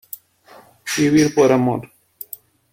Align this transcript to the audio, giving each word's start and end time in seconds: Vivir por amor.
Vivir 0.97 1.31
por 1.35 1.51
amor. 1.51 1.87